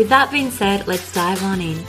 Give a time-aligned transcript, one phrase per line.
[0.00, 1.84] With that being said, let's dive on in.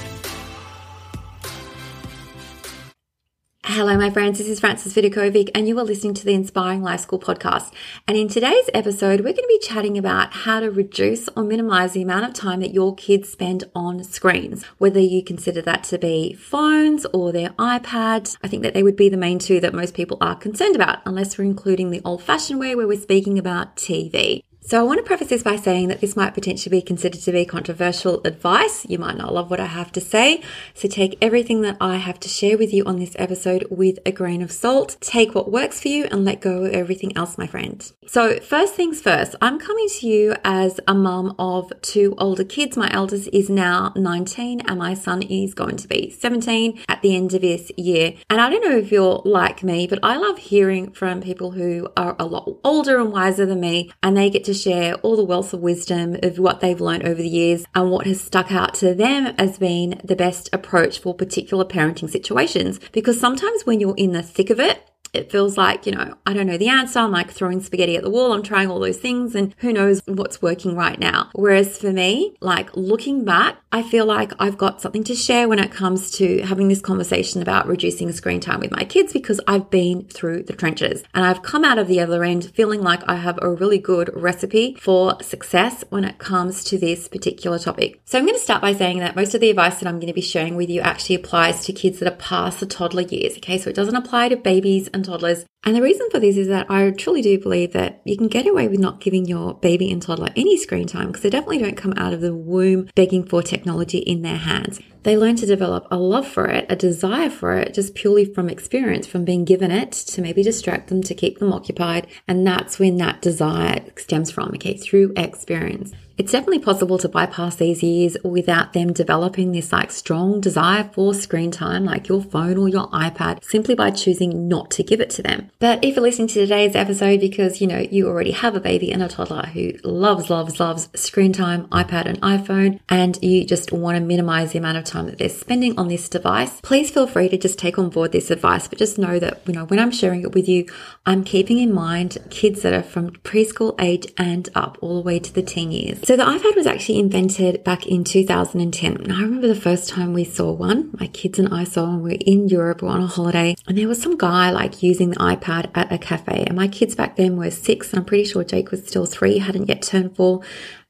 [3.63, 4.38] Hello, my friends.
[4.38, 7.71] This is Frances Vidakovic, and you are listening to the Inspiring Life School podcast.
[8.09, 11.94] And in today's episode, we're going to be chatting about how to reduce or minimize
[11.94, 15.97] the amount of time that your kids spend on screens, whether you consider that to
[15.97, 18.36] be phones or their iPads.
[18.43, 20.99] I think that they would be the main two that most people are concerned about,
[21.05, 24.43] unless we're including the old fashioned way where we're speaking about TV.
[24.64, 27.31] So I want to preface this by saying that this might potentially be considered to
[27.31, 28.86] be controversial advice.
[28.88, 30.44] You might not love what I have to say.
[30.76, 34.12] So take everything that I have to share with you on this episode with a
[34.12, 34.98] grain of salt.
[35.02, 37.92] Take what works for you and let go of everything else, my friend.
[38.06, 42.78] So first things first, I'm coming to you as a mum of two older kids.
[42.78, 47.16] My eldest is now 19 and my son is going to be 17 at the
[47.16, 48.14] end of this year.
[48.30, 51.89] And I don't know if you're like me, but I love hearing from people who
[51.98, 55.23] are a lot older and wiser than me and they get to share all the
[55.23, 58.73] wealth of wisdom of what they've learned over the years and what has stuck out
[58.75, 62.80] to them as being the best approach for particular parenting situations.
[62.91, 66.33] Because sometimes when you're in the thick of it, it feels like, you know, I
[66.33, 66.99] don't know the answer.
[66.99, 68.32] I'm like throwing spaghetti at the wall.
[68.32, 71.30] I'm trying all those things and who knows what's working right now.
[71.33, 75.60] Whereas for me, like looking back, I feel like I've got something to share when
[75.60, 79.70] it comes to having this conversation about reducing screen time with my kids because I've
[79.70, 83.16] been through the trenches and I've come out of the other end feeling like I
[83.16, 88.02] have a really good recipe for success when it comes to this particular topic.
[88.05, 90.08] So I'm going to start by saying that most of the advice that I'm going
[90.08, 93.38] to be sharing with you actually applies to kids that are past the toddler years.
[93.38, 93.58] Okay.
[93.58, 95.51] So it doesn't apply to babies and and toddlers.
[95.64, 98.48] And the reason for this is that I truly do believe that you can get
[98.48, 101.77] away with not giving your baby and toddler any screen time because they definitely don't
[101.77, 104.80] come out of the womb begging for technology in their hands.
[105.04, 108.50] They learn to develop a love for it, a desire for it, just purely from
[108.50, 112.08] experience, from being given it to maybe distract them, to keep them occupied.
[112.27, 115.92] And that's when that desire stems from, okay, through experience.
[116.17, 121.14] It's definitely possible to bypass these years without them developing this like strong desire for
[121.16, 125.10] screen time, like your phone or your iPad, simply by choosing not to give it
[125.11, 125.51] to them.
[125.62, 128.92] But if you're listening to today's episode because you know you already have a baby
[128.92, 133.72] and a toddler who loves, loves, loves screen time, iPad and iPhone, and you just
[133.72, 137.06] want to minimize the amount of time that they're spending on this device, please feel
[137.06, 138.68] free to just take on board this advice.
[138.68, 140.66] But just know that, you know, when I'm sharing it with you,
[141.06, 145.19] I'm keeping in mind kids that are from preschool age and up all the way
[145.19, 146.00] to the teen years.
[146.07, 148.98] So the iPad was actually invented back in 2010.
[148.98, 152.01] And I remember the first time we saw one, my kids and I saw one.
[152.01, 154.81] We were in Europe, we were on a holiday, and there was some guy like
[154.81, 156.44] using the iPad at a cafe.
[156.47, 159.39] And my kids back then were six, and I'm pretty sure Jake was still three,
[159.39, 160.41] hadn't yet turned four.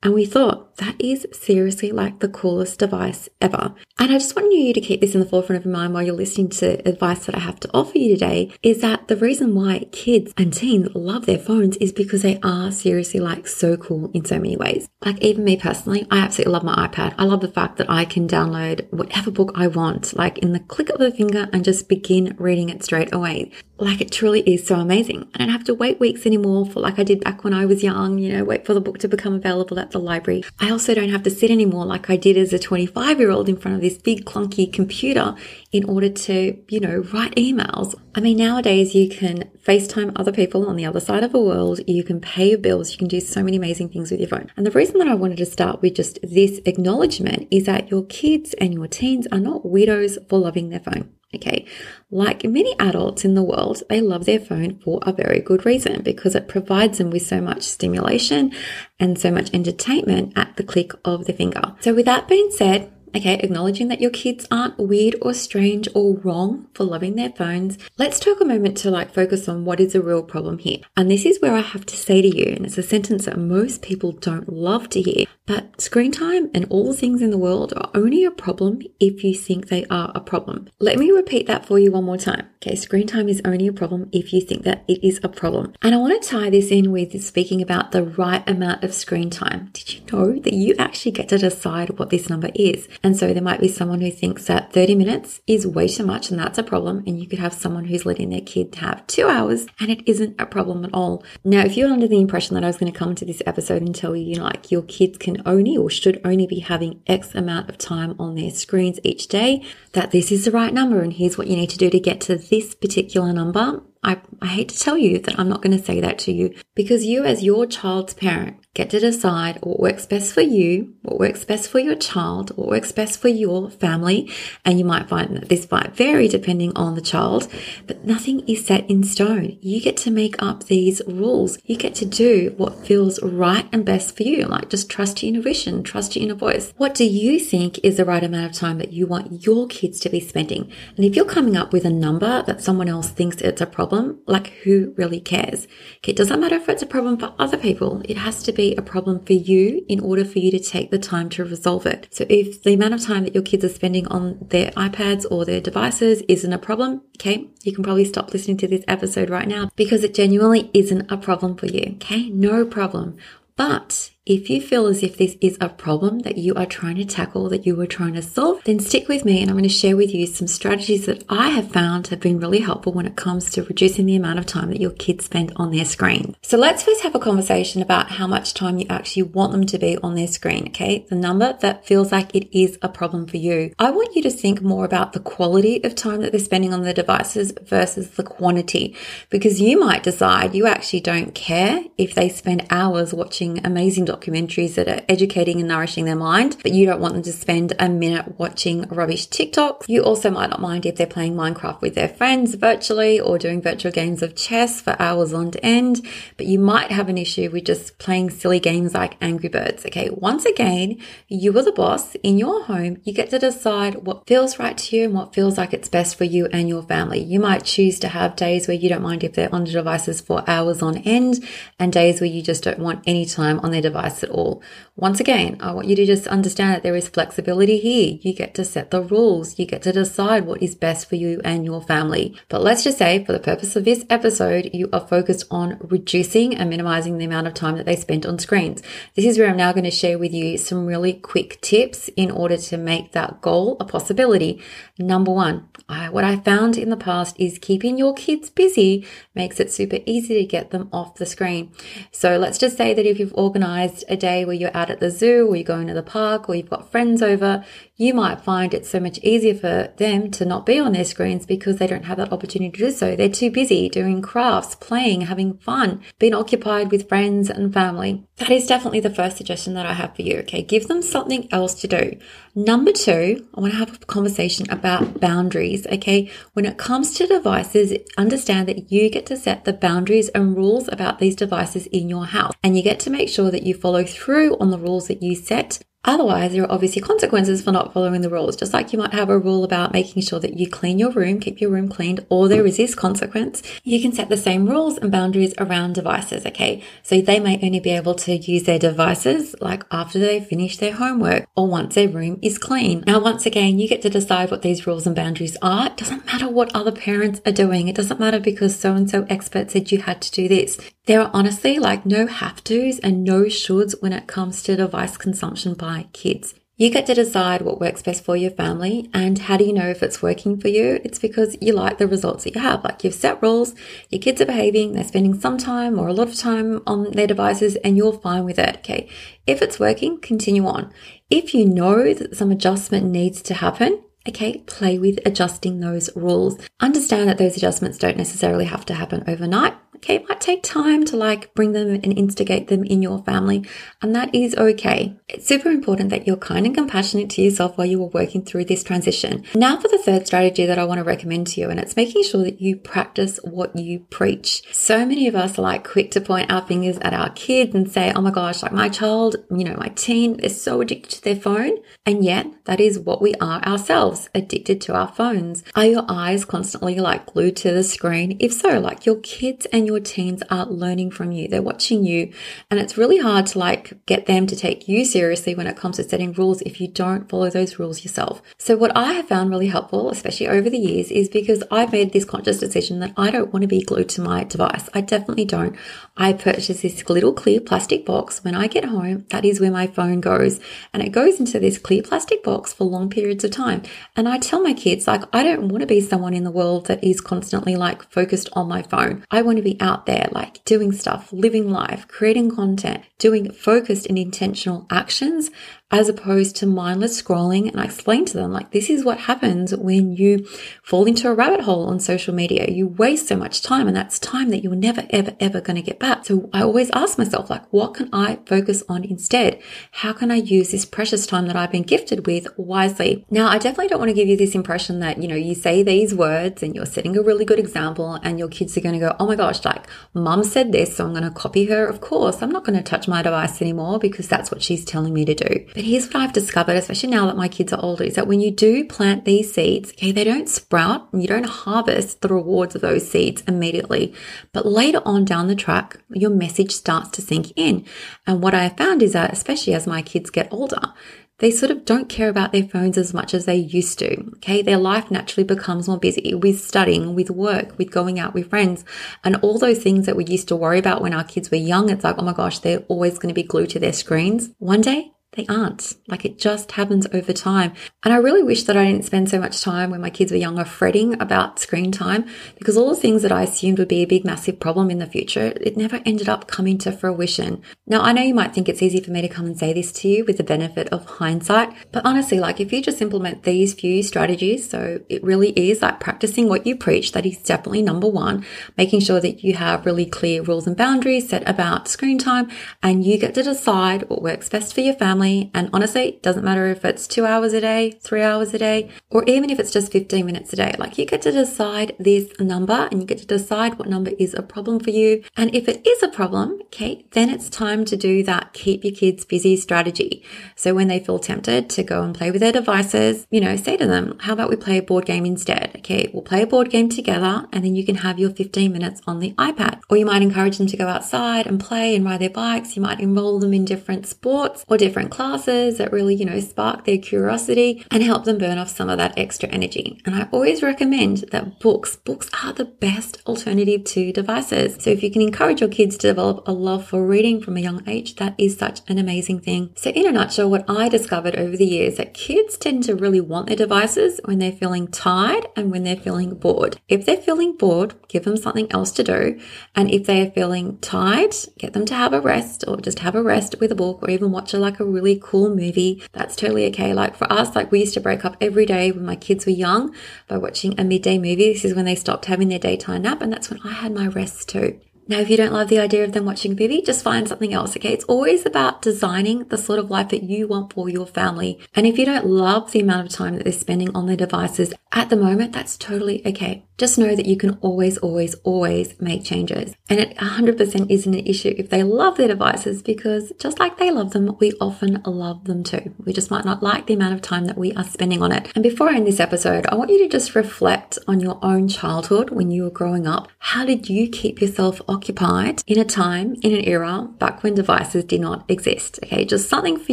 [0.03, 3.75] And we thought that is seriously like the coolest device ever.
[4.00, 6.01] And I just want you to keep this in the forefront of your mind while
[6.01, 9.53] you're listening to advice that I have to offer you today is that the reason
[9.53, 14.09] why kids and teens love their phones is because they are seriously like so cool
[14.12, 14.89] in so many ways.
[15.06, 17.13] Like even me personally, I absolutely love my iPad.
[17.19, 20.59] I love the fact that I can download whatever book I want, like in the
[20.59, 23.51] click of a finger and just begin reading it straight away.
[23.78, 25.28] Like it truly is so amazing.
[25.35, 27.83] I don't have to wait weeks anymore for like I did back when I was
[27.83, 30.44] young, you know, wait for the book to become available at the library.
[30.59, 33.50] I also don't have to sit anymore like I did as a 25 year old
[33.50, 35.36] in front of this big clunky computer
[35.71, 37.95] in order to, you know, write emails.
[38.13, 41.80] I mean, nowadays you can FaceTime other people on the other side of the world.
[41.88, 42.92] You can pay your bills.
[42.92, 44.51] You can do so many amazing things with your phone.
[44.57, 48.04] And the reason that I wanted to start with just this acknowledgement is that your
[48.06, 51.13] kids and your teens are not widows for loving their phone.
[51.33, 51.66] Okay.
[52.10, 56.01] Like many adults in the world, they love their phone for a very good reason
[56.01, 58.51] because it provides them with so much stimulation
[59.00, 61.75] and so much entertainment at the click of the finger.
[61.80, 66.18] So with that being said, okay, acknowledging that your kids aren't weird or strange or
[66.18, 69.96] wrong for loving their phones, let's take a moment to like focus on what is
[69.96, 70.80] a real problem here.
[70.96, 73.38] And this is where I have to say to you, and it's a sentence that
[73.38, 77.38] most people don't love to hear, but screen time and all the things in the
[77.38, 80.69] world are only a problem if you think they are a problem.
[80.80, 82.48] Let me repeat that for you one more time.
[82.64, 85.74] Okay, screen time is only a problem if you think that it is a problem.
[85.81, 89.30] And I want to tie this in with speaking about the right amount of screen
[89.30, 89.69] time.
[89.74, 92.88] Did you know that you actually get to decide what this number is?
[93.03, 96.30] And so there might be someone who thinks that 30 minutes is way too much
[96.30, 97.03] and that's a problem.
[97.07, 100.39] And you could have someone who's letting their kid have two hours and it isn't
[100.39, 101.24] a problem at all.
[101.44, 103.81] Now, if you're under the impression that I was going to come into this episode
[103.81, 107.01] and tell you, you know, like your kids can only or should only be having
[107.07, 109.63] X amount of time on their screens each day,
[109.94, 112.21] that this is the right number and here's what you need to do to get
[112.21, 115.83] to this particular number, I, I hate to tell you that I'm not going to
[115.83, 120.07] say that to you because you, as your child's parent, get to decide what works
[120.07, 124.31] best for you, what works best for your child, what works best for your family.
[124.65, 127.48] And you might find that this might vary depending on the child,
[127.86, 129.59] but nothing is set in stone.
[129.62, 131.59] You get to make up these rules.
[131.65, 134.45] You get to do what feels right and best for you.
[134.47, 136.74] Like just trust your intuition, trust your inner voice.
[136.77, 140.00] What do you think is the right amount of time that you want your kids
[140.00, 140.71] to be spending?
[140.95, 143.91] And if you're coming up with a number that someone else thinks it's a problem,
[144.26, 145.68] like who really cares?
[145.98, 148.02] Okay, it doesn't matter if it's a problem for other people.
[148.06, 151.00] It has to be a problem for you in order for you to take the
[151.00, 152.08] time to resolve it.
[152.12, 155.46] So if the amount of time that your kids are spending on their iPads or
[155.46, 159.48] their devices isn't a problem, okay, you can probably stop listening to this episode right
[159.48, 161.94] now because it genuinely isn't a problem for you.
[161.96, 163.18] Okay, no problem.
[163.56, 167.06] But if you feel as if this is a problem that you are trying to
[167.06, 169.69] tackle, that you are trying to solve, then stick with me and I'm going to
[169.69, 173.15] share with you some strategies that I have found have been really helpful when it
[173.15, 176.35] comes to reducing the amount of time that your kids spend on their screen.
[176.44, 179.79] So let's first have a conversation about how much time you actually want them to
[179.79, 181.03] be on their screen, okay?
[181.09, 183.73] The number that feels like it is a problem for you.
[183.79, 186.83] I want you to think more about the quality of time that they're spending on
[186.83, 188.95] their devices versus the quantity,
[189.31, 194.75] because you might decide you actually don't care if they spend hours watching amazing documentaries
[194.75, 197.88] that are educating and nourishing their mind, but you don't want them to spend a
[197.88, 199.86] minute watching rubbish TikToks.
[199.88, 203.62] You also might not mind if they're playing Minecraft with their friends virtually or doing
[203.62, 206.06] virtual games of chess for hours on end,
[206.38, 209.86] but you might have an issue with just playing silly games like Angry Birds.
[209.86, 210.98] Okay, once again,
[211.28, 212.98] you are the boss in your home.
[213.04, 216.16] You get to decide what feels right to you and what feels like it's best
[216.16, 217.19] for you and your family.
[217.19, 220.22] You might choose to have days where you don't mind if they're on the devices
[220.22, 221.44] for hours on end
[221.80, 224.62] and days where you just don't want any time on their device device at all.
[224.95, 228.19] Once again, I want you to just understand that there is flexibility here.
[228.21, 229.57] You get to set the rules.
[229.57, 232.36] You get to decide what is best for you and your family.
[232.50, 236.56] But let's just say for the purpose of this episode, you are focused on reducing
[236.56, 238.81] and minimizing the amount of time that they spend on screens.
[239.15, 242.30] This is where I'm now going to share with you some really quick tips in
[242.31, 244.62] order to make that goal a possibility.
[245.00, 249.06] Number one, I, what I found in the past is keeping your kids busy
[249.36, 251.72] makes it super easy to get them off the screen.
[252.12, 255.12] So let's just say that if you've organized a day where you're out at the
[255.12, 257.66] zoo or you're going to the park or you've got friends over,
[258.01, 261.45] you might find it so much easier for them to not be on their screens
[261.45, 263.15] because they don't have that opportunity to do so.
[263.15, 268.24] They're too busy doing crafts, playing, having fun, being occupied with friends and family.
[268.38, 270.39] That is definitely the first suggestion that I have for you.
[270.39, 270.63] Okay.
[270.63, 272.18] Give them something else to do.
[272.56, 275.86] Number two, I want to have a conversation about boundaries.
[275.86, 276.31] Okay.
[276.54, 280.88] When it comes to devices, understand that you get to set the boundaries and rules
[280.92, 284.04] about these devices in your house and you get to make sure that you follow
[284.04, 288.21] through on the rules that you set Otherwise, there are obviously consequences for not following
[288.21, 288.56] the rules.
[288.56, 291.40] Just like you might have a rule about making sure that you clean your room,
[291.40, 294.97] keep your room cleaned, or there is this consequence, you can set the same rules
[294.97, 296.83] and boundaries around devices, okay?
[297.04, 300.94] So they may only be able to use their devices like after they finish their
[300.94, 303.04] homework or once their room is clean.
[303.06, 305.87] Now, once again, you get to decide what these rules and boundaries are.
[305.87, 307.87] It doesn't matter what other parents are doing.
[307.87, 310.80] It doesn't matter because so and so expert said you had to do this.
[311.11, 315.18] There are honestly like no have tos and no shoulds when it comes to device
[315.18, 316.53] consumption by kids.
[316.77, 319.89] You get to decide what works best for your family and how do you know
[319.89, 321.01] if it's working for you?
[321.03, 322.85] It's because you like the results that you have.
[322.85, 323.75] Like you've set rules,
[324.09, 327.27] your kids are behaving, they're spending some time or a lot of time on their
[327.27, 328.77] devices and you're fine with it.
[328.77, 329.09] Okay.
[329.45, 330.94] If it's working, continue on.
[331.30, 336.56] If you know that some adjustment needs to happen, Okay, play with adjusting those rules.
[336.80, 339.73] Understand that those adjustments don't necessarily have to happen overnight.
[340.04, 343.64] Okay, it might take time to like bring them and instigate them in your family,
[344.02, 345.16] and that is okay.
[345.30, 348.66] It's super important that you're kind and compassionate to yourself while you are working through
[348.66, 349.46] this transition.
[349.54, 352.24] Now, for the third strategy that I want to recommend to you, and it's making
[352.24, 354.64] sure that you practice what you preach.
[354.74, 357.90] So many of us are like quick to point our fingers at our kids and
[357.90, 361.24] say, oh my gosh, like my child, you know, my teen is so addicted to
[361.24, 361.78] their phone.
[362.08, 365.64] And yet, that is what we are ourselves, addicted to our phones.
[365.76, 368.38] Are your eyes constantly like glued to the screen?
[368.40, 372.31] If so, like your kids and your teens are learning from you, they're watching you,
[372.69, 375.98] and it's really hard to like get them to take you seriously when it comes
[375.98, 378.42] to setting rules if you don't follow those rules yourself.
[378.57, 382.14] So, what I have found really helpful, especially over the years, is because I've made
[382.14, 384.90] this conscious decision that I don't want to be glued to my device.
[384.94, 385.76] I definitely don't.
[386.18, 388.44] I purchase this little clear plastic box.
[388.44, 390.60] When I get home, that is where my phone goes,
[390.94, 393.83] and it goes into this clear plastic box for long periods of time.
[394.16, 396.88] And I tell my kids, like, I don't want to be someone in the world
[396.88, 399.26] that is constantly like focused on my phone.
[399.31, 404.06] I want to be out there, like doing stuff, living life, creating content, doing focused
[404.06, 405.50] and intentional actions
[405.94, 407.69] as opposed to mindless scrolling.
[407.69, 410.47] And I explain to them, like, this is what happens when you
[410.83, 412.68] fall into a rabbit hole on social media.
[412.69, 415.81] You waste so much time, and that's time that you're never, ever, ever going to
[415.81, 416.23] get back.
[416.23, 419.61] So I always ask myself, like, what can I focus on instead?
[419.92, 423.26] How can I use this precious time that I've been gifted with wisely?
[423.30, 425.83] Now, I definitely don't want to give you this impression that, you know, you say
[425.83, 429.00] these words and you're setting a really good example, and your kids are going to
[429.00, 431.85] go, oh my gosh, like, mum said this, so I'm going to copy her.
[431.85, 435.13] Of course, I'm not going to touch my device anymore because that's what she's telling
[435.13, 435.66] me to do.
[435.73, 438.42] But here's what I've discovered, especially now that my kids are older, is that when
[438.42, 442.75] you do plant these seeds, okay, they don't sprout and you don't harvest the rewards
[442.75, 444.13] of those seeds immediately.
[444.54, 447.85] But later on down the track, your message starts to sink in.
[448.28, 450.94] And what I found is that, especially as my kids get older,
[451.42, 454.31] they sort of don't care about their phones as much as they used to.
[454.36, 454.62] Okay.
[454.62, 458.86] Their life naturally becomes more busy with studying, with work, with going out with friends,
[459.24, 461.90] and all those things that we used to worry about when our kids were young.
[461.90, 464.52] It's like, oh my gosh, they're always going to be glued to their screens.
[464.60, 465.95] One day they aren't.
[466.09, 467.71] Like it just happens over time.
[468.04, 470.38] And I really wish that I didn't spend so much time when my kids were
[470.38, 472.26] younger fretting about screen time
[472.59, 475.06] because all the things that I assumed would be a big, massive problem in the
[475.06, 477.61] future, it never ended up coming to fruition.
[477.88, 479.94] Now, I know you might think it's easy for me to come and say this
[479.94, 483.73] to you with the benefit of hindsight, but honestly, like if you just implement these
[483.73, 488.07] few strategies, so it really is like practicing what you preach, that is definitely number
[488.07, 488.45] one,
[488.78, 492.52] making sure that you have really clear rules and boundaries set about screen time
[492.83, 495.51] and you get to decide what works best for your family family.
[495.54, 498.90] And honestly, it doesn't matter if it's two hours a day, three hours a day,
[499.09, 500.75] or even if it's just 15 minutes a day.
[500.78, 504.33] Like you get to decide this number and you get to decide what number is
[504.33, 505.23] a problem for you.
[505.37, 508.94] And if it is a problem, okay, then it's time to do that keep your
[508.94, 510.23] kids busy strategy.
[510.56, 513.78] So when they feel tempted to go and play with their devices, you know, say
[513.78, 515.71] to them, how about we play a board game instead?
[515.78, 519.01] Okay, we'll play a board game together and then you can have your 15 minutes
[519.08, 519.82] on the iPad.
[519.89, 522.75] Or you might encourage them to go outside and play and ride their bikes.
[522.75, 526.86] You might enroll them in different sports or different classes that really, you know, spark
[526.86, 530.01] their curiosity and help them burn off some of that extra energy.
[530.06, 534.82] And I always recommend that books, books are the best alternative to devices.
[534.84, 537.62] So if you can encourage your kids to develop a love for reading from a
[537.62, 539.73] young age, that is such an amazing thing.
[539.75, 543.21] So in a nutshell, what I discovered over the years that kids tend to really
[543.21, 546.80] want their devices when they're feeling tired and when they're feeling bored.
[546.88, 549.39] If they're feeling bored, give them something else to do.
[549.75, 553.15] And if they are feeling tired, get them to have a rest or just have
[553.15, 556.36] a rest with a book or even watch a, like a really cool movie, that's
[556.36, 556.93] totally okay.
[556.93, 559.52] Like for us, like we used to break up every day when my kids were
[559.52, 559.93] young
[560.28, 561.54] by watching a midday movie.
[561.54, 564.08] This is when they stopped having their daytime nap, and that's when I had my
[564.08, 564.80] rest too.
[565.08, 567.76] Now, if you don't love the idea of them watching movie, just find something else,
[567.76, 567.93] okay?
[567.93, 571.60] It's always about designing the sort of life that you want for your family.
[571.76, 574.74] And if you don't love the amount of time that they're spending on their devices
[574.93, 576.65] at the moment, that's totally okay.
[576.78, 579.76] Just know that you can always, always, always make changes.
[579.89, 583.91] And it 100% isn't an issue if they love their devices because just like they
[583.91, 585.93] love them, we often love them too.
[586.04, 588.52] We just might not like the amount of time that we are spending on it.
[588.56, 591.67] And before I end this episode, I want you to just reflect on your own
[591.67, 593.30] childhood when you were growing up.
[593.39, 598.04] How did you keep yourself occupied in a time, in an era back when devices
[598.04, 599.00] did not exist?
[599.04, 599.91] Okay, just something for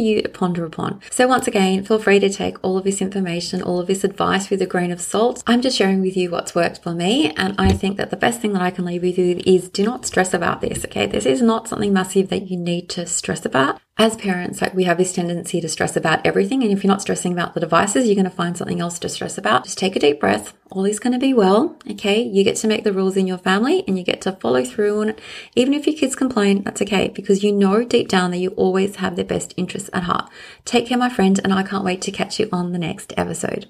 [0.01, 0.99] you to ponder upon.
[1.09, 4.49] So once again, feel free to take all of this information, all of this advice
[4.49, 5.43] with a grain of salt.
[5.47, 7.31] I'm just sharing with you what's worked for me.
[7.31, 9.83] And I think that the best thing that I can leave with you is do
[9.83, 10.85] not stress about this.
[10.85, 11.05] Okay.
[11.05, 13.79] This is not something massive that you need to stress about.
[14.01, 16.63] As parents, like we have this tendency to stress about everything.
[16.63, 19.09] And if you're not stressing about the devices, you're going to find something else to
[19.09, 19.65] stress about.
[19.65, 20.53] Just take a deep breath.
[20.71, 21.77] All is going to be well.
[21.91, 22.21] Okay.
[22.21, 25.01] You get to make the rules in your family and you get to follow through
[25.01, 25.19] on it.
[25.53, 28.95] Even if your kids complain, that's okay because you know deep down that you always
[28.95, 30.31] have their best interests at heart.
[30.63, 31.37] Take care, my friend.
[31.43, 33.69] And I can't wait to catch you on the next episode.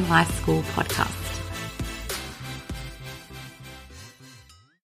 [0.00, 1.21] Life School podcast.